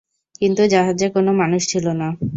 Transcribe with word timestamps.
কিন্তু 0.41 0.61
জাহাজে 0.67 1.07
কোন 1.15 1.27
মানুষ 1.41 1.61
ছিল 1.71 1.85
না। 2.01 2.07